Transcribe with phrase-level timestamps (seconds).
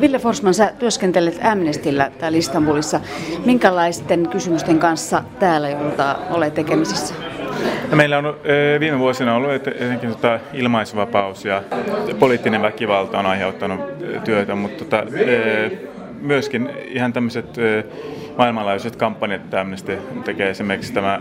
[0.00, 3.00] Ville Forsman, sä työskentelet Amnestillä täällä Istanbulissa.
[3.44, 7.14] Minkälaisten kysymysten kanssa täällä joudutaan ole tekemisissä?
[7.94, 8.36] Meillä on
[8.80, 11.62] viime vuosina ollut etenkin tota ilmaisvapaus ja
[12.18, 13.80] poliittinen väkivalta on aiheuttanut
[14.24, 15.04] työtä, mutta tota,
[16.20, 17.46] myöskin ihan tämmöiset
[18.38, 21.20] maailmanlaajuiset kampanjat, että Amnesty tekee esimerkiksi tämä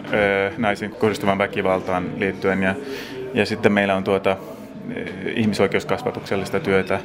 [0.57, 2.75] naisiin kohdistuvan väkivaltaan liittyen ja,
[3.33, 4.37] ja sitten meillä on tuota
[5.35, 6.99] ihmisoikeuskasvatuksellista työtä.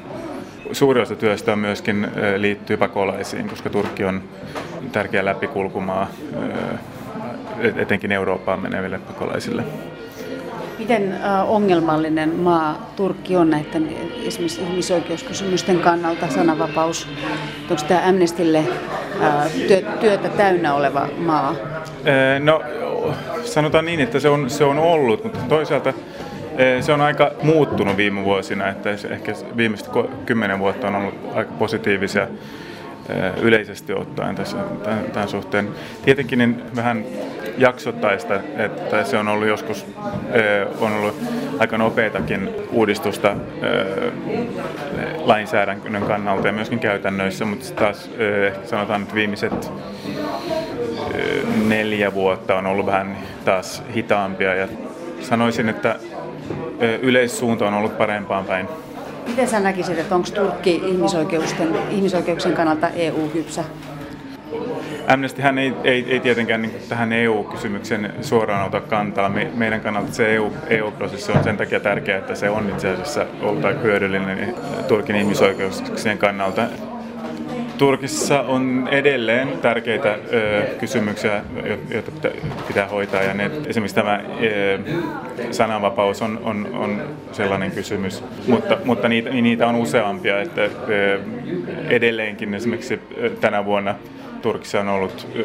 [0.73, 4.23] Suuri osa työstä myöskin liittyy pakolaisiin, koska Turkki on
[4.93, 6.09] tärkeä läpikulkumaa
[7.77, 9.63] etenkin Eurooppaan meneville pakolaisille.
[10.79, 11.15] Miten
[11.47, 13.89] ongelmallinen maa Turkki on näiden
[14.25, 17.09] esimerkiksi ihmisoikeuskysymysten kannalta, sananvapaus?
[17.71, 18.65] Onko tämä Amnestille
[20.01, 21.55] työtä täynnä oleva maa?
[22.41, 22.63] No
[23.45, 25.93] sanotaan niin, että se on, se on ollut, mutta toisaalta
[26.81, 29.91] se on aika muuttunut viime vuosina, että ehkä viimeiset
[30.27, 32.27] kymmenen vuotta on ollut aika positiivisia
[33.43, 35.69] yleisesti ottaen tässä, tämän, tämän suhteen.
[36.05, 37.05] Tietenkin niin vähän
[37.59, 39.87] jaksottaista, että se on ollut joskus
[40.81, 41.23] on ollut
[41.59, 43.37] aika nopeatakin uudistusta
[45.19, 48.11] lainsäädännön kannalta ja myöskin käytännöissä, mutta taas
[48.65, 49.73] sanotaan, että viimeiset
[51.67, 54.69] neljä vuotta on ollut vähän taas hitaampia ja
[55.21, 55.97] sanoisin, että
[57.03, 58.69] yleissuunta on ollut parempaan päin.
[59.27, 63.65] Miten sä näkisit, että onko Turkki ihmisoikeuksien, ihmisoikeuksien kannalta EU-kypsä?
[65.09, 69.29] Amnestyhän ei, ei, ei tietenkään niin tähän EU-kysymykseen suoraan ota kantaa.
[69.29, 73.27] Me, meidän kannalta se EU, EU-prosessi on sen takia tärkeä, että se on itse asiassa
[73.41, 74.55] ollut hyödyllinen
[74.89, 76.63] Turkin ihmisoikeuksien kannalta.
[77.79, 81.43] Turkissa on edelleen tärkeitä ö, kysymyksiä,
[81.91, 82.11] joita
[82.69, 83.23] pitää, hoitaa.
[83.23, 84.79] Ja ne, esimerkiksi tämä ö,
[85.51, 90.41] sananvapaus on, on, on sellainen kysymys, mutta, mutta niitä, niitä on useampia.
[90.41, 91.21] Että, ö,
[91.89, 93.01] edelleenkin esimerkiksi
[93.41, 93.95] tänä vuonna
[94.43, 95.45] Turkissa on ollut ö,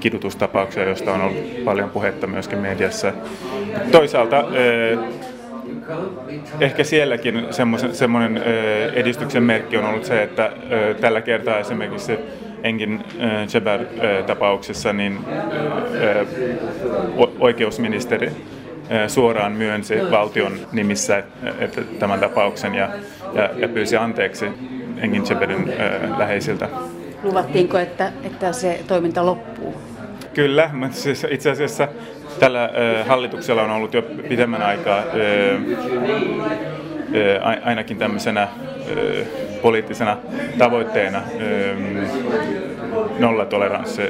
[0.00, 3.12] kidutustapauksia, joista on ollut paljon puhetta myöskin mediassa.
[3.92, 4.44] Toisaalta
[6.60, 7.46] ehkä sielläkin
[7.92, 8.42] semmoinen
[8.94, 10.52] edistyksen merkki on ollut se, että
[11.00, 12.18] tällä kertaa esimerkiksi
[12.62, 13.04] Engin
[13.54, 15.18] Jeber-tapauksessa niin
[17.38, 18.32] oikeusministeri
[19.06, 21.22] suoraan myönsi valtion nimissä
[21.58, 22.88] että tämän tapauksen ja,
[23.34, 24.46] ja, ja pyysi anteeksi
[24.98, 25.72] Engin Jeberin
[26.18, 26.68] läheisiltä.
[27.22, 29.74] Luvattiinko, että, että se toiminta loppuu?
[30.34, 31.88] Kyllä, mutta siis itse asiassa
[32.40, 32.70] tällä
[33.06, 35.02] hallituksella on ollut jo pitemmän aikaa
[37.64, 38.48] ainakin tämmöisenä
[39.62, 40.16] poliittisena
[40.58, 41.22] tavoitteena
[43.18, 44.02] nollatoleranssi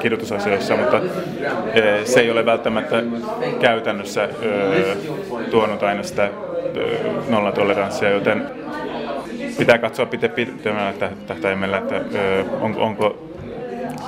[0.00, 1.00] kidutusasioissa, mutta
[2.04, 3.02] se ei ole välttämättä
[3.60, 4.28] käytännössä
[5.50, 6.30] tuonut aina sitä
[7.28, 8.46] nollatoleranssia, joten
[9.58, 10.92] pitää katsoa pitemmällä
[11.26, 12.00] tähtäimellä, että
[12.60, 13.31] onko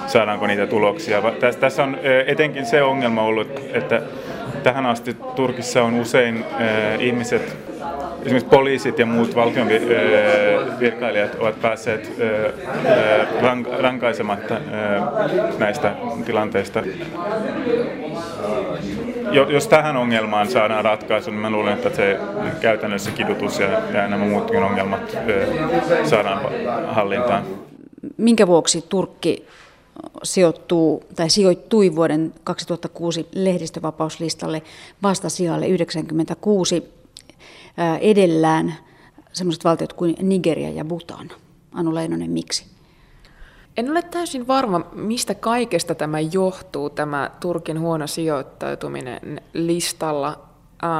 [0.06, 1.22] saadaanko niitä tuloksia.
[1.60, 4.02] Tässä on etenkin se ongelma ollut, että
[4.62, 6.44] tähän asti Turkissa on usein
[6.98, 7.56] ihmiset,
[8.22, 9.68] esimerkiksi poliisit ja muut valtion
[10.80, 12.12] virkailijat ovat päässeet
[13.80, 14.54] rankaisematta
[15.58, 15.92] näistä
[16.24, 16.82] tilanteista.
[19.48, 22.18] Jos tähän ongelmaan saadaan ratkaisu, niin mä luulen, että se
[22.60, 25.16] käytännössä kidutus ja, ja nämä muutkin ongelmat
[26.04, 26.40] saadaan
[26.86, 27.42] hallintaan.
[28.16, 29.46] Minkä vuoksi Turkki
[30.22, 34.62] sijoittuu, tai sijoittui vuoden 2006 lehdistövapauslistalle
[35.02, 36.92] vasta sijalle 96
[38.00, 38.74] edellään
[39.32, 41.30] sellaiset valtiot kuin Nigeria ja Bhutan.
[41.72, 42.66] Anu Leinonen, miksi?
[43.76, 50.40] En ole täysin varma, mistä kaikesta tämä johtuu, tämä Turkin huono sijoittautuminen listalla.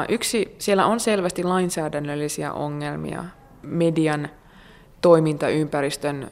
[0.08, 3.24] Yksi, siellä on selvästi lainsäädännöllisiä ongelmia
[3.62, 4.28] median
[5.00, 6.30] toimintaympäristön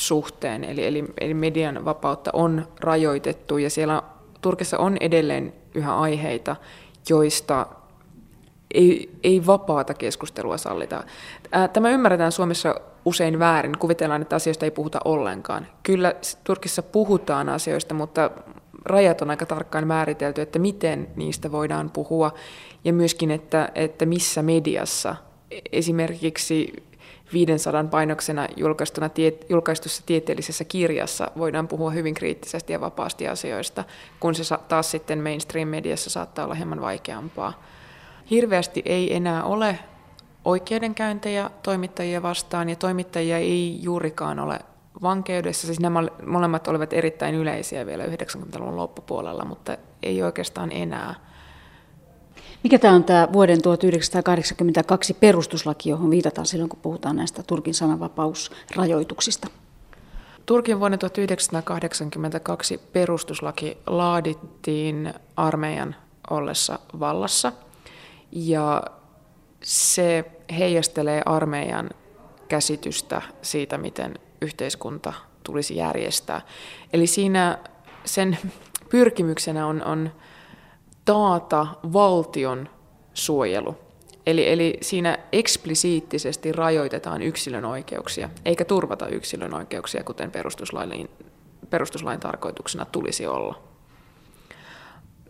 [0.00, 4.02] suhteen, eli, eli, eli median vapautta on rajoitettu ja siellä
[4.40, 6.56] Turkissa on edelleen yhä aiheita,
[7.08, 7.66] joista
[8.74, 11.04] ei, ei vapaata keskustelua sallita.
[11.72, 12.74] Tämä ymmärretään Suomessa
[13.04, 13.78] usein väärin.
[13.78, 15.66] Kuvitellaan, että asioista ei puhuta ollenkaan.
[15.82, 16.14] Kyllä
[16.44, 18.30] Turkissa puhutaan asioista, mutta
[18.84, 22.32] rajat on aika tarkkaan määritelty, että miten niistä voidaan puhua
[22.84, 25.16] ja myöskin, että, että missä mediassa.
[25.72, 26.72] Esimerkiksi
[27.32, 33.84] 500 painoksena julkaistuna tie, julkaistussa tieteellisessä kirjassa voidaan puhua hyvin kriittisesti ja vapaasti asioista,
[34.20, 37.62] kun se taas sitten mainstream-mediassa saattaa olla hieman vaikeampaa.
[38.30, 39.78] Hirveästi ei enää ole
[40.44, 44.58] oikeudenkäyntejä toimittajia vastaan, ja toimittajia ei juurikaan ole
[45.02, 45.66] vankeudessa.
[45.66, 51.29] Siis nämä molemmat olivat erittäin yleisiä vielä 90-luvun loppupuolella, mutta ei oikeastaan enää.
[52.62, 59.48] Mikä tämä on tämä vuoden 1982 perustuslaki, johon viitataan silloin, kun puhutaan näistä Turkin sananvapausrajoituksista?
[60.46, 65.96] Turkin vuonna 1982 perustuslaki laadittiin armeijan
[66.30, 67.52] ollessa vallassa
[68.32, 68.82] ja
[69.62, 70.24] se
[70.58, 71.90] heijastelee armeijan
[72.48, 75.12] käsitystä siitä, miten yhteiskunta
[75.42, 76.40] tulisi järjestää.
[76.92, 77.58] Eli siinä
[78.04, 78.38] sen
[78.88, 80.10] pyrkimyksenä on, on
[81.04, 82.68] taata valtion
[83.14, 83.76] suojelu.
[84.26, 91.10] Eli, eli siinä eksplisiittisesti rajoitetaan yksilön oikeuksia, eikä turvata yksilön oikeuksia, kuten perustuslain,
[91.70, 93.62] perustuslain tarkoituksena tulisi olla.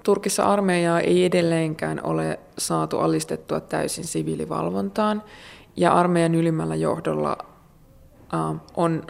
[0.03, 5.23] Turkissa armeijaa ei edelleenkään ole saatu alistettua täysin siviilivalvontaan,
[5.77, 7.37] ja armeijan ylimmällä johdolla
[8.35, 9.07] äh, on,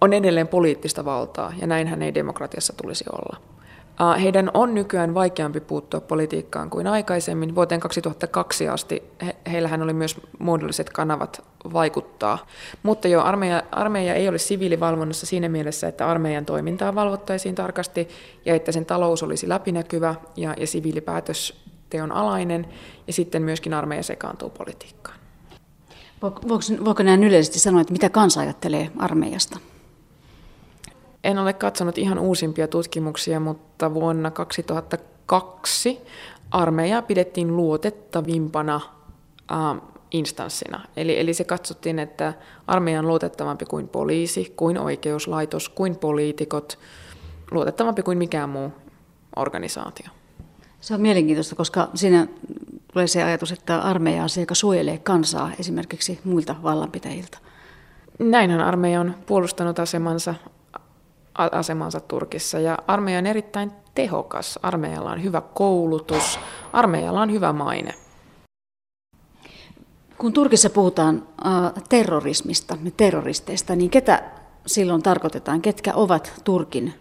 [0.00, 3.53] on edelleen poliittista valtaa, ja näinhän ei demokratiassa tulisi olla.
[4.22, 7.54] Heidän on nykyään vaikeampi puuttua politiikkaan kuin aikaisemmin.
[7.54, 12.38] Vuoteen 2002 asti he, heillähän oli myös muodolliset kanavat vaikuttaa.
[12.82, 18.08] Mutta jo armeija, armeija ei ole siviilivalvonnassa siinä mielessä, että armeijan toimintaa valvottaisiin tarkasti
[18.44, 22.66] ja että sen talous olisi läpinäkyvä ja, ja siviilipäätösteon alainen
[23.06, 25.18] ja sitten myöskin armeija sekaantuu politiikkaan.
[26.22, 26.40] Voiko,
[26.84, 29.58] voiko näin yleisesti sanoa, että mitä kansa ajattelee armeijasta?
[31.24, 36.00] En ole katsonut ihan uusimpia tutkimuksia, mutta vuonna 2002
[36.50, 38.80] armeija pidettiin luotettavimpana
[39.52, 40.80] äh, instanssina.
[40.96, 42.34] Eli, eli se katsottiin, että
[42.66, 46.78] armeija on luotettavampi kuin poliisi, kuin oikeuslaitos, kuin poliitikot,
[47.50, 48.72] luotettavampi kuin mikään muu
[49.36, 50.06] organisaatio.
[50.80, 52.26] Se on mielenkiintoista, koska siinä
[52.92, 57.38] tulee se ajatus, että armeija on se, joka suojelee kansaa esimerkiksi muilta vallanpitäjiltä.
[58.18, 60.34] Näinhän armeija on puolustanut asemansa
[61.34, 62.58] asemansa Turkissa.
[62.58, 64.58] Ja armeija on erittäin tehokas.
[64.62, 66.40] Armeijalla on hyvä koulutus,
[66.72, 67.94] armeijalla on hyvä maine.
[70.18, 74.22] Kun Turkissa puhutaan äh, terrorismista ja terroristeista, niin ketä
[74.66, 75.62] silloin tarkoitetaan?
[75.62, 76.94] Ketkä ovat Turkin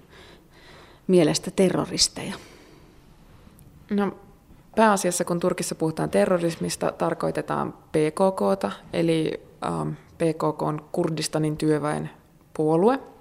[1.07, 2.33] mielestä terroristeja?
[3.89, 4.11] No,
[4.75, 12.09] pääasiassa kun Turkissa puhutaan terrorismista, tarkoitetaan PKKta, eli ähm, PKK on Kurdistanin työväen
[12.53, 12.99] puolue–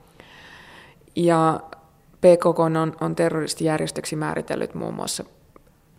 [1.17, 1.61] ja
[2.17, 5.25] PKK on, on terroristijärjestöksi määritellyt muun muassa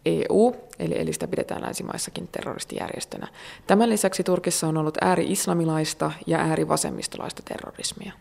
[0.05, 3.27] EU, eli, eli sitä pidetään länsimaissakin terroristijärjestönä.
[3.67, 8.13] Tämän lisäksi Turkissa on ollut ääri-islamilaista ja ääri-vasemmistolaista terrorismia.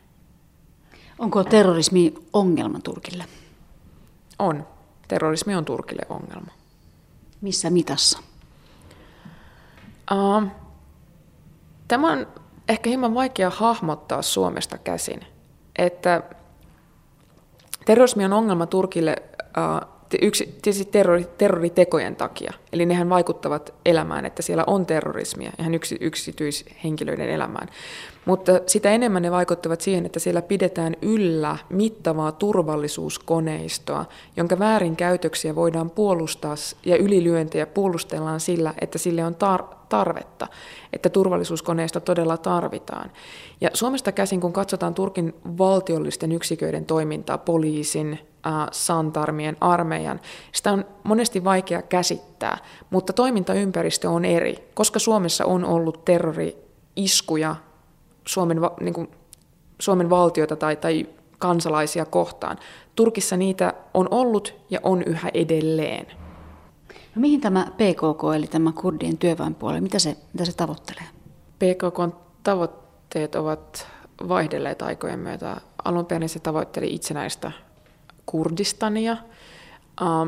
[1.18, 3.24] Onko terrorismi ongelma Turkille?
[4.38, 4.66] On.
[5.08, 6.52] Terrorismi on Turkille ongelma.
[7.40, 8.18] Missä mitassa?
[10.12, 10.46] Uh,
[11.88, 12.26] tämä on
[12.68, 15.20] ehkä hieman vaikea hahmottaa Suomesta käsin.
[15.76, 16.22] Että
[17.84, 19.16] Terrorismi on ongelma Turkille
[19.58, 19.88] äh,
[20.22, 22.52] yksi, tietysti terrori, terroritekojen takia.
[22.72, 27.68] Eli nehän vaikuttavat elämään, että siellä on terrorismia, ihan yksi, yksityishenkilöiden elämään.
[28.24, 34.04] Mutta sitä enemmän ne vaikuttavat siihen, että siellä pidetään yllä mittavaa turvallisuuskoneistoa,
[34.36, 36.54] jonka väärinkäytöksiä voidaan puolustaa
[36.86, 40.46] ja ylilyöntejä puolustellaan sillä, että sille on tar- tarvetta,
[40.92, 43.10] että turvallisuuskoneista todella tarvitaan.
[43.60, 50.20] Ja Suomesta käsin, kun katsotaan Turkin valtiollisten yksiköiden toimintaa, poliisin, äh, santarmien, armeijan,
[50.52, 52.58] sitä on monesti vaikea käsittää,
[52.90, 57.56] mutta toimintaympäristö on eri, koska Suomessa on ollut terrori-iskuja
[58.26, 59.08] Suomen, niin kuin,
[59.78, 61.06] Suomen valtiota tai, tai
[61.38, 62.58] kansalaisia kohtaan.
[62.96, 66.21] Turkissa niitä on ollut ja on yhä edelleen.
[67.14, 71.04] No mihin tämä PKK, eli tämä kurdien työväenpuolue, mitä se, mitä se tavoittelee?
[71.58, 73.86] PKK tavoitteet ovat
[74.28, 75.56] vaihdelleet aikojen myötä.
[75.84, 77.52] Alun perin se tavoitteli itsenäistä
[78.26, 79.16] Kurdistania.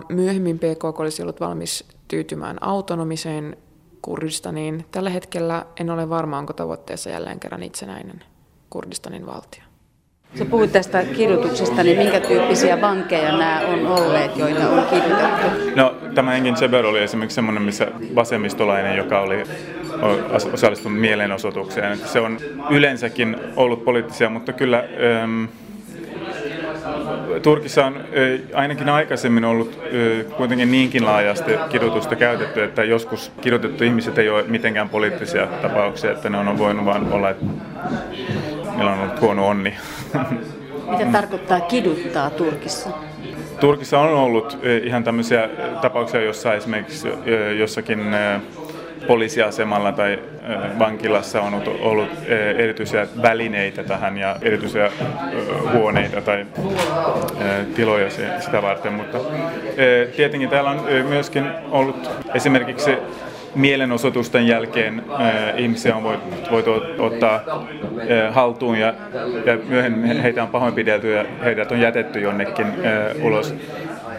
[0.09, 3.57] Myöhemmin PKK olisi ollut valmis tyytymään autonomiseen
[4.03, 4.85] Kurdistaniin.
[4.91, 8.25] Tällä hetkellä en ole varma, onko tavoitteessa jälleen kerran itsenäinen
[8.71, 9.63] Kurdistanin valtio.
[10.39, 15.71] Sä puhuit tästä kidutuksesta, niin minkä tyyppisiä vankeja nämä on olleet, joita on kidutettu?
[15.77, 19.45] No, tämä Engin Seber oli esimerkiksi semmoinen, missä vasemmistolainen, joka oli
[20.53, 21.99] osallistunut mielenosoitukseen.
[21.99, 22.39] Se on
[22.71, 24.85] yleensäkin ollut poliittisia, mutta kyllä...
[25.23, 25.45] Ähm,
[27.43, 28.01] Turkissa on
[28.55, 29.81] ainakin aikaisemmin ollut
[30.37, 36.31] kuitenkin niinkin laajasti kidutusta käytetty, että joskus kidutettu ihmiset ei ole mitenkään poliittisia tapauksia, että
[36.31, 37.45] ne on voinut vain olla, että
[38.77, 39.75] niillä on ollut huono onni.
[40.91, 42.91] Mitä tarkoittaa kiduttaa Turkissa?
[43.61, 45.49] Turkissa on ollut ihan tämmöisiä
[45.81, 47.09] tapauksia, joissa esimerkiksi
[47.59, 48.01] jossakin
[49.07, 50.19] poliisiasemalla tai
[50.79, 52.09] vankilassa on ollut
[52.59, 54.91] erityisiä välineitä tähän ja erityisiä
[55.73, 56.47] huoneita tai
[57.77, 59.19] tiloja sitä varten, mutta
[60.17, 62.97] tietenkin täällä on myöskin ollut esimerkiksi
[63.55, 68.95] mielenosoitusten jälkeen äh, ihmisiä on voitu, voitu ottaa äh, haltuun ja,
[69.47, 73.55] ja myöhemmin heitä on pahoinpidelty ja heidät on jätetty jonnekin äh, ulos.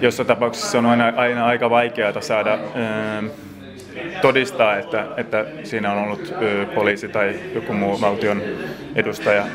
[0.02, 3.32] Jossa tapauksessa on aina, aina aika vaikeaa saada äh,
[4.22, 8.42] todistaa, että, että siinä on ollut äh, poliisi tai joku muu valtion
[8.96, 9.50] edustaja äh,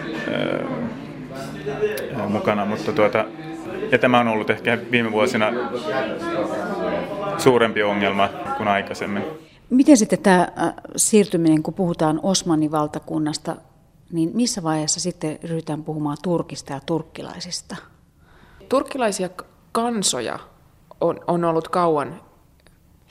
[2.29, 3.25] mukana, mutta tuota,
[3.93, 5.53] ja tämä on ollut ehkä viime vuosina
[7.39, 9.50] suurempi ongelma kuin aikaisemmin.
[9.71, 13.57] Miten sitten tämä äh, siirtyminen, kun puhutaan Osmanin valtakunnasta,
[14.13, 17.77] niin missä vaiheessa sitten ryhdytään puhumaan Turkista ja turkkilaisista?
[18.69, 19.29] Turkkilaisia
[19.73, 20.39] kansoja
[21.01, 22.21] on, on ollut kauan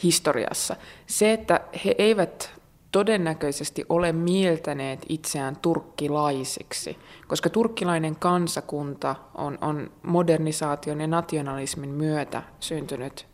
[0.04, 0.76] historiassa.
[1.08, 2.52] Se, että he eivät
[2.92, 6.98] todennäköisesti ole mieltäneet itseään turkkilaisiksi,
[7.28, 13.28] koska turkkilainen kansakunta on, on modernisaation ja nationalismin myötä syntynyt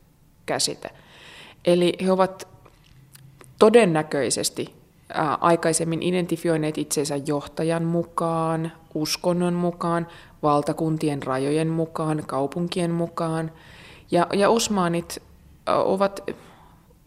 [0.45, 0.89] käsite.
[1.65, 2.54] Eli he ovat
[3.59, 4.75] todennäköisesti
[5.13, 10.07] ää, aikaisemmin identifioineet itsensä johtajan mukaan, uskonnon mukaan,
[10.43, 13.51] valtakuntien rajojen mukaan, kaupunkien mukaan.
[14.11, 15.21] Ja, ja osmaanit
[15.67, 16.23] ovat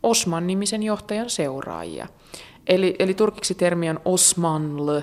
[0.02, 2.06] Osman-nimisen johtajan seuraajia.
[2.66, 5.02] Eli, eli turkiksi termi on Osmanlı,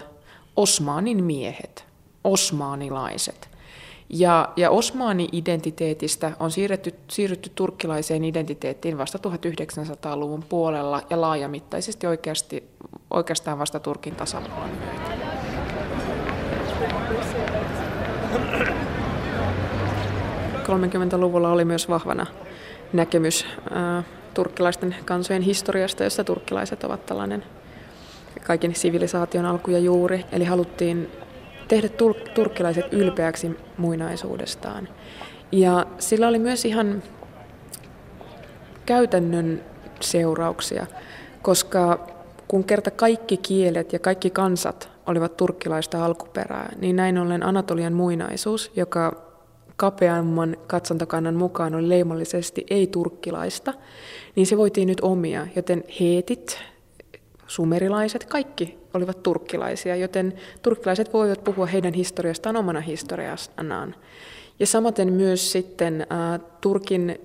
[0.55, 1.85] Osmanin miehet,
[2.23, 3.54] osmaanilaiset.
[4.09, 12.63] Ja, ja Osmaani-identiteetistä on siirretty, siirrytty turkkilaiseen identiteettiin vasta 1900-luvun puolella ja laajamittaisesti oikeasti,
[13.11, 15.05] oikeastaan vasta Turkin tasavallan myötä.
[21.17, 22.25] luvulla oli myös vahvana
[22.93, 23.45] näkemys
[24.33, 27.43] turkkilaisten kansojen historiasta, jossa turkkilaiset ovat tällainen
[28.47, 30.25] kaiken sivilisaation alku ja juuri.
[30.31, 31.11] Eli haluttiin
[31.67, 31.89] tehdä
[32.33, 34.87] turkkilaiset ylpeäksi muinaisuudestaan.
[35.51, 37.03] Ja sillä oli myös ihan
[38.85, 39.63] käytännön
[39.99, 40.85] seurauksia,
[41.41, 42.07] koska
[42.47, 48.71] kun kerta kaikki kielet ja kaikki kansat olivat turkkilaista alkuperää, niin näin ollen Anatolian muinaisuus,
[48.75, 49.25] joka
[49.75, 53.73] kapeamman katsontakannan mukaan oli leimallisesti ei-turkkilaista,
[54.35, 56.59] niin se voitiin nyt omia, joten heetit,
[57.47, 63.95] sumerilaiset, kaikki olivat turkkilaisia, joten turkkilaiset voivat puhua heidän historiastaan omana historiastaan.
[64.59, 67.19] Ja samaten myös sitten äh, Turkin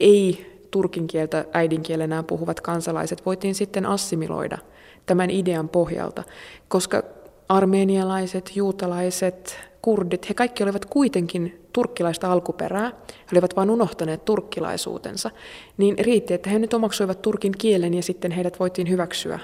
[0.00, 4.58] ei turkin kieltä äidinkielenään puhuvat kansalaiset voitiin sitten assimiloida
[5.06, 6.22] tämän idean pohjalta,
[6.68, 7.02] koska
[7.48, 15.30] armeenialaiset, juutalaiset, kurdit, he kaikki olivat kuitenkin turkkilaista alkuperää, he olivat vain unohtaneet turkkilaisuutensa,
[15.76, 19.38] niin riitti, että he nyt omaksuivat turkin kielen ja sitten heidät voitiin hyväksyä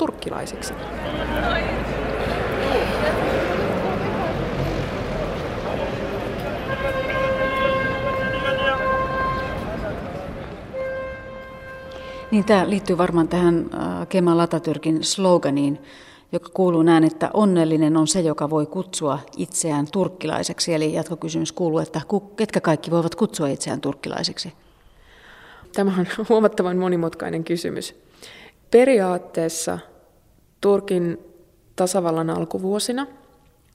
[0.00, 0.74] turkkilaisiksi.
[12.30, 15.78] Niin tämä liittyy varmaan tähän äh, Kemal Atatürkin sloganiin,
[16.32, 20.74] joka kuuluu näin, että onnellinen on se, joka voi kutsua itseään turkkilaiseksi.
[20.74, 22.00] Eli jatkokysymys kuuluu, että
[22.36, 24.52] ketkä kaikki voivat kutsua itseään turkkilaiseksi?
[25.74, 27.94] Tämä on huomattavan monimutkainen kysymys.
[28.70, 29.78] Periaatteessa
[30.60, 31.18] Turkin
[31.76, 33.06] tasavallan alkuvuosina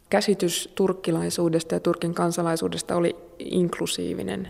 [0.10, 4.48] käsitys turkkilaisuudesta ja Turkin kansalaisuudesta oli inklusiivinen.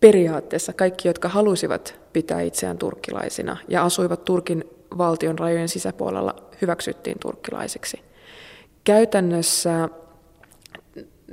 [0.00, 4.64] Periaatteessa kaikki, jotka halusivat pitää itseään turkkilaisina ja asuivat Turkin
[4.98, 8.00] valtion rajojen sisäpuolella, hyväksyttiin turkkilaisiksi.
[8.84, 9.88] Käytännössä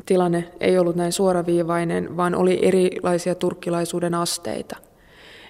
[0.06, 4.76] tilanne ei ollut näin suoraviivainen, vaan oli erilaisia turkkilaisuuden asteita.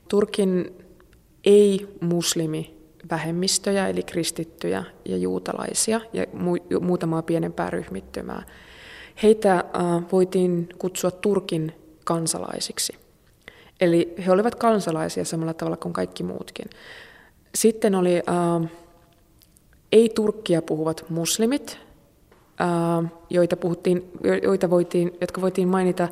[0.08, 0.76] Turkin
[1.44, 2.81] ei-muslimi
[3.12, 8.44] vähemmistöjä, eli kristittyjä ja juutalaisia ja mu- muutamaa pienempää ryhmittymää.
[9.24, 9.64] Heitä äh,
[10.12, 11.74] voitiin kutsua Turkin
[12.06, 12.94] kansalaisiksi.
[13.82, 16.66] Eli he olivat kansalaisia samalla tavalla kuin kaikki muutkin.
[17.56, 18.72] Sitten oli äh,
[19.92, 21.80] ei-turkkia puhuvat muslimit,
[22.62, 24.12] äh, joita, puhuttiin,
[24.44, 26.08] joita voitiin, jotka voitiin mainita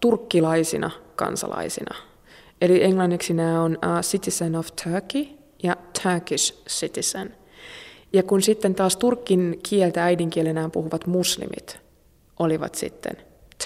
[0.00, 1.96] turkkilaisina kansalaisina.
[2.60, 5.26] Eli englanniksi nämä on uh, Citizen of Turkey
[5.64, 7.34] ja Turkish Citizen.
[8.12, 11.84] Ja kun sitten taas turkin kieltä äidinkielenään puhuvat muslimit
[12.38, 13.16] olivat sitten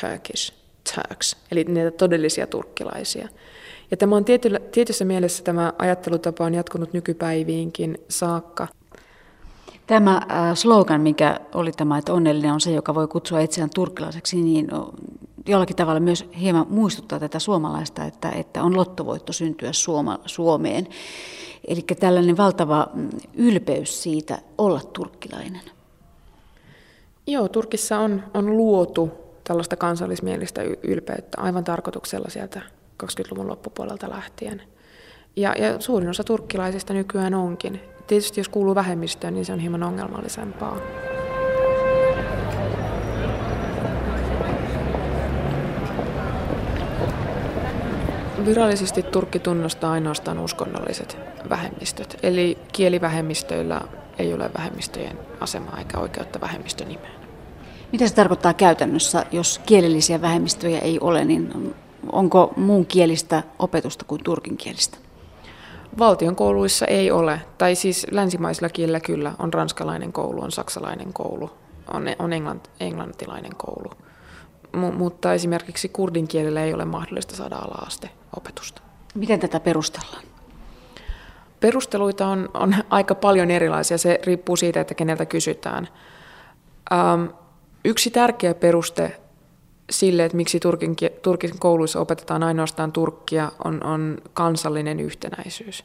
[0.00, 0.52] Turkish,
[0.94, 3.28] Turks, eli niitä todellisia turkkilaisia.
[3.90, 8.68] Ja tämä on tietyllä, tietyssä mielessä tämä ajattelutapa on jatkunut nykypäiviinkin saakka.
[9.86, 14.42] Tämä äh, slogan, mikä oli tämä, että onnellinen on se, joka voi kutsua itseään turkkilaiseksi,
[14.42, 14.68] niin
[15.48, 20.86] jollakin tavalla myös hieman muistuttaa tätä suomalaista, että, että on lottovoitto syntyä Suoma, Suomeen.
[21.68, 25.62] Eli tällainen valtava mm, ylpeys siitä olla turkkilainen.
[27.26, 29.10] Joo, Turkissa on, on luotu
[29.44, 32.60] tällaista kansallismielistä ylpeyttä aivan tarkoituksella sieltä
[33.04, 34.62] 20-luvun loppupuolelta lähtien.
[35.36, 37.80] Ja, ja suurin osa turkkilaisista nykyään onkin.
[38.06, 40.76] Tietysti jos kuuluu vähemmistöön, niin se on hieman ongelmallisempaa.
[48.48, 51.18] Virallisesti Turkki tunnustaa ainoastaan uskonnolliset
[51.50, 53.80] vähemmistöt, eli kielivähemmistöillä
[54.18, 57.12] ei ole vähemmistöjen asemaa eikä oikeutta vähemmistönimeen.
[57.92, 61.74] Mitä se tarkoittaa käytännössä, jos kielellisiä vähemmistöjä ei ole, niin
[62.12, 64.98] onko muun kielistä opetusta kuin turkin kielistä?
[65.98, 71.50] Valtion kouluissa ei ole, tai siis länsimaisilla kielillä kyllä, on ranskalainen koulu, on saksalainen koulu,
[71.94, 74.07] on, on englant, englantilainen koulu.
[74.72, 77.88] M- mutta esimerkiksi kurdin kielellä ei ole mahdollista saada ala
[78.36, 78.82] opetusta.
[79.14, 80.22] Miten tätä perustellaan?
[81.60, 85.88] Perusteluita on, on aika paljon erilaisia, se riippuu siitä, että keneltä kysytään.
[86.92, 87.26] Ähm,
[87.84, 89.20] yksi tärkeä peruste
[89.90, 95.84] sille, että miksi Turkin, Turkin kouluissa opetetaan ainoastaan turkkia, on, on kansallinen yhtenäisyys.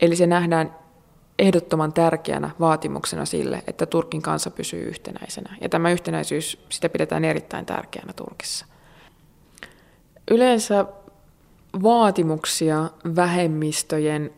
[0.00, 0.74] Eli se nähdään
[1.38, 5.56] ehdottoman tärkeänä vaatimuksena sille, että Turkin kansa pysyy yhtenäisenä.
[5.60, 8.66] Ja tämä yhtenäisyys, sitä pidetään erittäin tärkeänä Turkissa.
[10.30, 10.84] Yleensä
[11.82, 14.30] vaatimuksia vähemmistöjen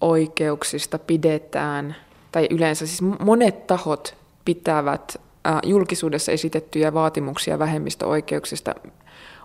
[0.00, 1.96] oikeuksista pidetään,
[2.32, 5.20] tai yleensä siis monet tahot pitävät
[5.62, 8.74] julkisuudessa esitettyjä vaatimuksia vähemmistöoikeuksista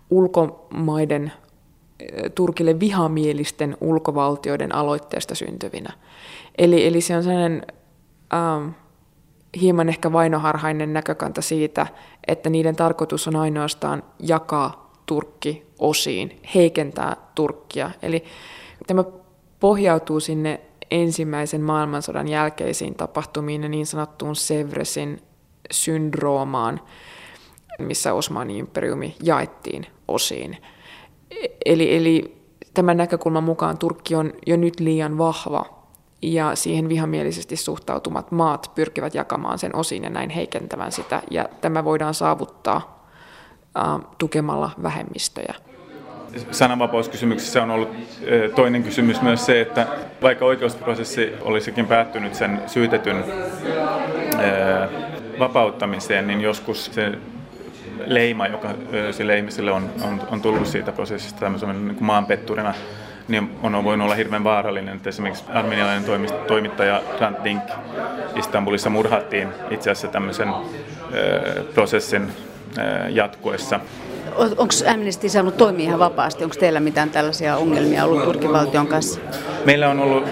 [0.09, 1.31] ulkomaiden
[2.35, 5.93] Turkille vihamielisten ulkovaltioiden aloitteesta syntyvinä.
[6.57, 7.67] Eli, eli se on sellainen
[8.33, 8.69] ähm,
[9.61, 11.87] hieman ehkä vainoharhainen näkökanta siitä,
[12.27, 17.91] että niiden tarkoitus on ainoastaan jakaa Turkki osiin, heikentää Turkkia.
[18.01, 18.23] Eli
[18.87, 19.03] tämä
[19.59, 25.21] pohjautuu sinne ensimmäisen maailmansodan jälkeisiin tapahtumiin ja niin sanottuun Sevresin
[25.71, 26.81] syndroomaan,
[27.79, 30.57] missä Osmanin imperiumi jaettiin osiin.
[31.65, 32.35] Eli, eli
[32.73, 35.65] tämän näkökulman mukaan Turkki on jo nyt liian vahva
[36.21, 41.21] ja siihen vihamielisesti suhtautumat maat pyrkivät jakamaan sen osiin ja näin heikentävän sitä.
[41.31, 43.05] Ja tämä voidaan saavuttaa
[43.77, 45.55] äh, tukemalla vähemmistöjä.
[46.51, 47.89] Sananvapauskysymyksessä on ollut
[48.55, 49.87] toinen kysymys myös se, että
[50.21, 53.23] vaikka oikeusprosessi olisikin päättynyt sen syytetyn
[55.39, 57.11] vapauttamiseen, niin joskus se
[58.05, 58.69] leima, joka
[59.11, 62.73] sille ihmiselle on, on, on tullut siitä prosessista tämmöisen niin kuin maanpetturina,
[63.27, 64.95] niin on voinut olla hirveän vaarallinen.
[64.95, 66.03] Että esimerkiksi armenialainen
[66.47, 67.63] toimittaja Grant Dink
[68.35, 72.27] Istanbulissa murhattiin itse asiassa tämmöisen ö, prosessin
[72.77, 73.79] ö, jatkuessa.
[74.35, 76.43] Onko Amnesty saanut toimia ihan vapaasti?
[76.43, 79.19] Onko teillä mitään tällaisia ongelmia ollut Turkin valtion kanssa?
[79.65, 80.23] Meillä on ollut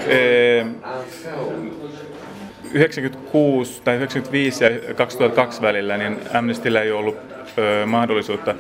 [2.74, 7.18] 96 tai 95 ja 2002 välillä niin Amnestyllä ei ollut
[7.58, 8.56] ö, mahdollisuutta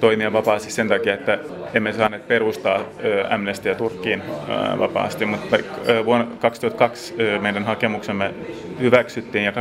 [0.00, 1.38] toimia vapaasti sen takia, että
[1.74, 2.80] emme saaneet perustaa
[3.30, 4.22] Amnestyä Turkkiin
[4.78, 5.56] vapaasti, mutta
[6.04, 8.34] vuonna 2002 meidän hakemuksemme
[8.80, 9.52] hyväksyttiin ja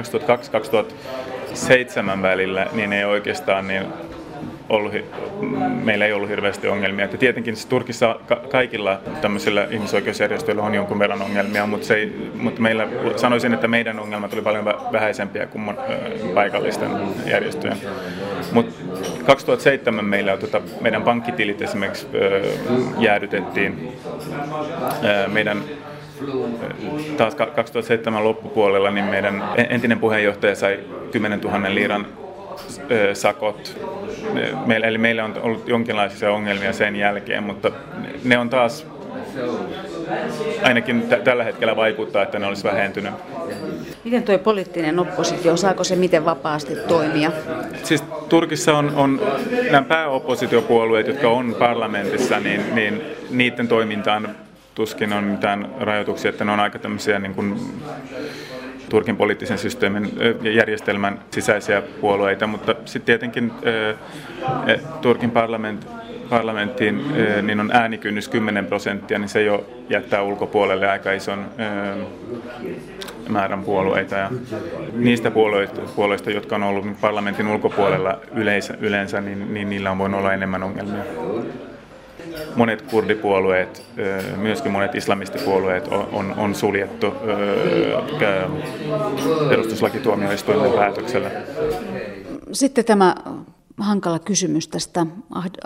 [2.20, 3.84] 2002-2007 välillä niin ei oikeastaan niin
[4.76, 4.94] ollut,
[5.84, 7.06] meillä ei ollut hirveästi ongelmia.
[7.06, 12.30] Että tietenkin siis Turkissa ka- kaikilla tämmöisillä ihmisoikeusjärjestöillä on jonkun verran ongelmia, mutta, se ei,
[12.36, 15.76] mutta meillä, sanoisin, että meidän ongelmat oli paljon vähäisempiä kuin
[16.34, 16.90] paikallisten
[17.26, 17.78] järjestöjen.
[18.52, 18.74] Mutta
[19.26, 22.08] 2007 meillä tota, meidän pankkitilit esimerkiksi
[23.00, 23.92] jäädytettiin.
[25.28, 25.64] Meidän
[27.18, 30.80] taas 2007 loppupuolella niin meidän entinen puheenjohtaja sai
[31.12, 32.23] 10 000 liiran
[33.14, 33.82] sakot.
[34.66, 37.72] Meillä, eli meillä on ollut jonkinlaisia ongelmia sen jälkeen, mutta
[38.24, 38.88] ne on taas
[40.64, 43.14] ainakin t- tällä hetkellä vaikuttaa, että ne olisi vähentynyt.
[44.04, 47.32] Miten tuo poliittinen oppositio, saako se miten vapaasti toimia?
[47.84, 49.22] Siis Turkissa on, on
[49.72, 54.36] nämä pääoppositiopuolueet, jotka on parlamentissa, niin, niin niiden toimintaan
[54.76, 57.60] tuskin on mitään rajoituksia, että ne on aika tämmöisiä niin kuin
[58.94, 63.52] Turkin poliittisen systeemin järjestelmän sisäisiä puolueita, mutta sitten tietenkin
[65.02, 65.88] Turkin parlament,
[66.30, 67.04] parlamenttiin
[67.42, 71.46] niin on äänikynnys 10 prosenttia, niin se jo jättää ulkopuolelle aika ison
[73.30, 74.16] määrän puolueita.
[74.16, 74.30] Ja
[74.94, 80.20] niistä puolueista, puolueista, jotka on ollut parlamentin ulkopuolella yleensä, yleensä niin, niin niillä on voinut
[80.20, 81.04] olla enemmän ongelmia
[82.56, 83.84] monet kurdipuolueet,
[84.38, 87.14] myöskin monet islamistipuolueet on, on suljettu
[89.50, 91.32] perustuslakituomioistuimen päätöksellä.
[92.52, 93.16] Sitten tämä
[93.78, 95.06] hankala kysymys tästä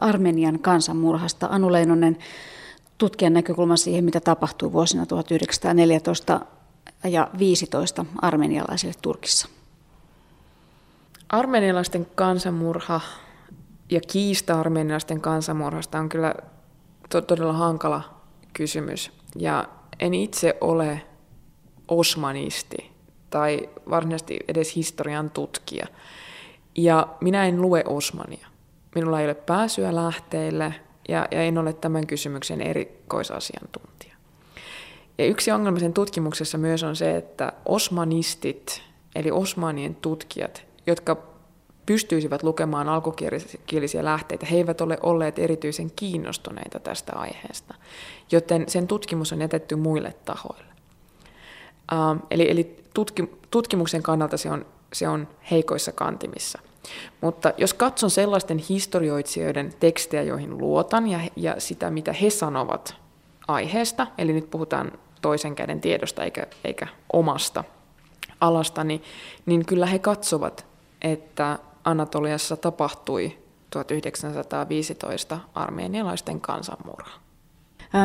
[0.02, 1.48] Armenian kansanmurhasta.
[1.52, 2.18] Anu Leinonen,
[2.98, 6.42] tutkijan näkökulma siihen, mitä tapahtui vuosina 1914
[7.04, 9.48] ja 15 armenialaisille Turkissa.
[11.30, 13.02] Armenialaisten kansanmurha
[13.90, 16.36] ja kiista armenialaisten kansanmurhasta on kyllä
[17.10, 18.02] to- todella hankala
[18.54, 19.12] kysymys.
[19.36, 19.66] Ja
[20.00, 21.02] en itse ole
[21.88, 22.92] osmanisti
[23.30, 25.88] tai varsinaisesti edes historian tutkija.
[26.76, 28.48] Ja minä en lue Osmania.
[28.96, 30.74] Minulla ei ole pääsyä lähteille
[31.10, 34.16] ja, ja en ole tämän kysymyksen erikoisasiantuntija.
[35.18, 38.82] Ja yksi ongelma sen tutkimuksessa myös on se, että osmanistit,
[39.16, 41.18] eli osmanien tutkijat, jotka
[41.88, 47.74] pystyisivät lukemaan alkukielisiä lähteitä, he eivät ole olleet erityisen kiinnostuneita tästä aiheesta,
[48.32, 50.74] joten sen tutkimus on jätetty muille tahoille.
[51.92, 56.60] Uh, eli eli tutki, tutkimuksen kannalta se on, se on heikoissa kantimissa.
[57.22, 62.96] Mutta jos katson sellaisten historioitsijoiden tekstejä, joihin luotan, ja, ja sitä, mitä he sanovat
[63.48, 67.64] aiheesta, eli nyt puhutaan toisen käden tiedosta eikä, eikä omasta
[68.42, 69.04] alasta, niin,
[69.46, 70.66] niin kyllä he katsovat,
[71.02, 73.38] että Anatoliassa tapahtui
[73.70, 77.12] 1915 armeenialaisten kansanmurha.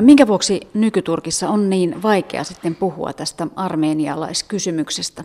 [0.00, 5.24] Minkä vuoksi nykyturkissa on niin vaikea sitten puhua tästä armeenialaiskysymyksestä,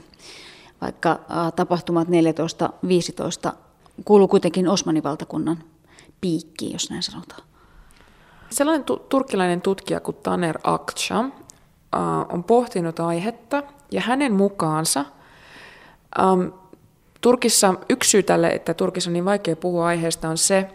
[0.81, 1.19] vaikka
[1.55, 3.53] tapahtumat 14-15
[4.05, 5.63] kuuluu kuitenkin Osmanivaltakunnan
[6.21, 7.41] piikkiin, jos näin sanotaan?
[8.49, 11.31] Sellainen tu- turkkilainen tutkija kuin Taner Akça uh,
[12.29, 15.05] on pohtinut aihetta, ja hänen mukaansa
[16.21, 16.53] um,
[17.21, 20.69] Turkissa yksi syy tälle, että Turkissa on niin vaikea puhua aiheesta, on se,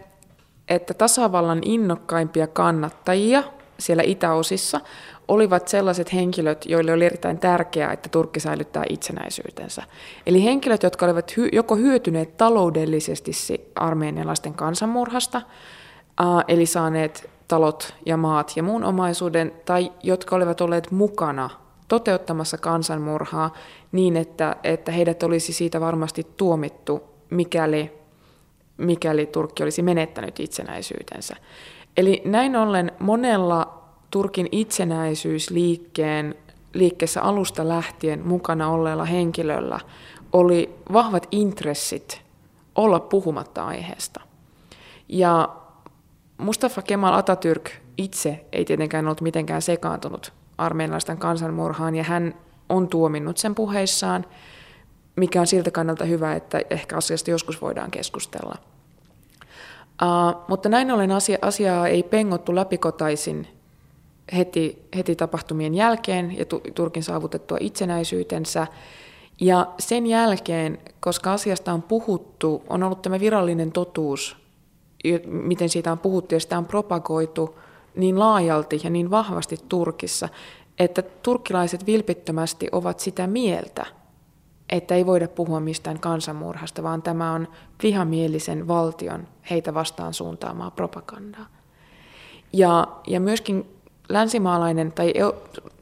[0.67, 3.43] että tasavallan innokkaimpia kannattajia
[3.79, 4.81] siellä itäosissa
[5.27, 9.83] olivat sellaiset henkilöt, joille oli erittäin tärkeää, että Turkki säilyttää itsenäisyytensä.
[10.25, 13.31] Eli henkilöt, jotka olivat hy- joko hyötyneet taloudellisesti
[13.75, 20.91] armeenialaisten kansanmurhasta, äh, eli saaneet talot ja maat ja muun omaisuuden, tai jotka olivat olleet
[20.91, 21.49] mukana
[21.87, 23.53] toteuttamassa kansanmurhaa
[23.91, 27.91] niin, että, että heidät olisi siitä varmasti tuomittu, mikäli,
[28.77, 31.35] mikäli Turkki olisi menettänyt itsenäisyytensä.
[31.97, 36.35] Eli näin ollen monella Turkin itsenäisyysliikkeen
[36.73, 39.79] liikkeessä alusta lähtien mukana olleella henkilöllä
[40.33, 42.21] oli vahvat intressit
[42.75, 44.21] olla puhumatta aiheesta.
[45.09, 45.49] Ja
[46.37, 50.33] Mustafa Kemal Atatürk itse ei tietenkään ollut mitenkään sekaantunut
[50.65, 52.35] armenialaisten kansanmurhaan, ja hän
[52.69, 54.25] on tuominnut sen puheissaan,
[55.15, 58.55] mikä on siltä kannalta hyvä, että ehkä asiasta joskus voidaan keskustella.
[60.01, 63.47] Uh, mutta näin ollen asia, asiaa ei pengottu läpikotaisin
[64.35, 66.45] heti, heti tapahtumien jälkeen ja
[66.75, 68.67] Turkin saavutettua itsenäisyytensä.
[69.41, 74.37] Ja sen jälkeen, koska asiasta on puhuttu, on ollut tämä virallinen totuus,
[75.25, 77.59] miten siitä on puhuttu ja sitä on propagoitu
[77.95, 80.29] niin laajalti ja niin vahvasti Turkissa,
[80.79, 83.85] että turkkilaiset vilpittömästi ovat sitä mieltä,
[84.69, 87.47] että ei voida puhua mistään kansanmurhasta, vaan tämä on
[87.83, 91.45] vihamielisen valtion heitä vastaan suuntaamaa propagandaa.
[92.53, 93.65] Ja, ja myöskin
[94.09, 95.13] länsimaalainen, tai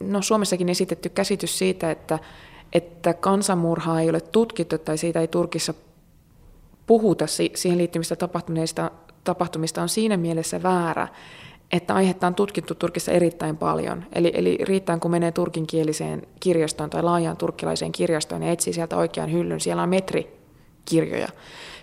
[0.00, 2.18] no Suomessakin esitetty käsitys siitä, että,
[2.72, 5.74] että kansanmurhaa ei ole tutkittu tai siitä ei Turkissa
[6.86, 8.90] puhuta siihen liittymistä tapahtuneista
[9.24, 11.08] tapahtumista on siinä mielessä väärä,
[11.72, 14.04] että aihetta on tutkittu Turkissa erittäin paljon.
[14.12, 19.32] Eli, eli riittää, kun menee turkinkieliseen kirjastoon tai laajaan turkkilaiseen kirjastoon ja etsii sieltä oikean
[19.32, 21.28] hyllyn, siellä on metrikirjoja.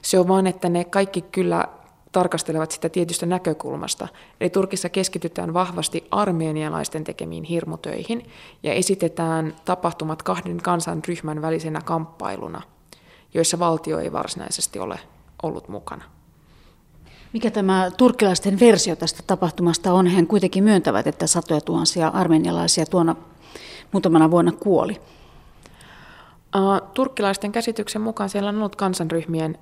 [0.01, 1.67] Se on vain, että ne kaikki kyllä
[2.11, 4.07] tarkastelevat sitä tietystä näkökulmasta.
[4.41, 8.25] Eli Turkissa keskitytään vahvasti armeenialaisten tekemiin hirmutöihin
[8.63, 12.61] ja esitetään tapahtumat kahden kansanryhmän välisenä kamppailuna,
[13.33, 14.99] joissa valtio ei varsinaisesti ole
[15.43, 16.18] ollut mukana.
[17.33, 20.07] Mikä tämä turkkilaisten versio tästä tapahtumasta on?
[20.07, 23.15] He kuitenkin myöntävät, että satoja tuhansia armenialaisia tuona
[23.91, 25.01] muutamana vuonna kuoli.
[26.93, 29.57] Turkkilaisten käsityksen mukaan siellä on ollut kansanryhmien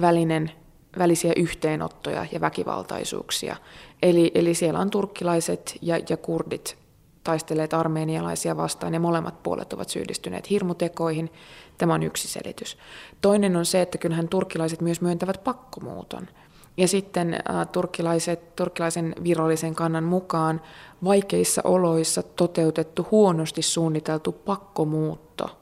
[0.00, 0.50] välinen,
[0.98, 3.56] välisiä yhteenottoja ja väkivaltaisuuksia.
[4.02, 6.78] Eli, eli siellä on turkkilaiset ja, ja kurdit
[7.24, 11.32] taisteleet armeenialaisia vastaan ja molemmat puolet ovat syyllistyneet hirmutekoihin.
[11.78, 12.78] Tämä on yksi selitys.
[13.20, 16.28] Toinen on se, että kyllähän turkkilaiset myös myöntävät pakkomuuton.
[16.76, 20.60] Ja sitten äh, turkkilaiset, turkkilaisen virallisen kannan mukaan
[21.04, 25.58] vaikeissa oloissa toteutettu huonosti suunniteltu pakkomuutto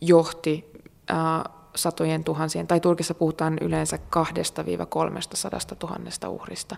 [0.00, 0.72] johti
[1.10, 1.16] äh,
[1.76, 6.76] satojen tuhansien, tai Turkissa puhutaan yleensä kahdesta viiva kolmesta sadasta tuhannesta uhrista,